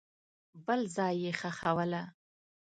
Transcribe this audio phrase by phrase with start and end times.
[0.65, 2.03] بل ځای یې ښخوله.